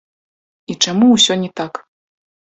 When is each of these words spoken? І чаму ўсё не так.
І 0.73 0.77
чаму 0.85 1.11
ўсё 1.11 1.33
не 1.43 1.51
так. 1.63 1.73